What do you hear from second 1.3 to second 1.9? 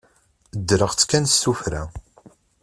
tuffra.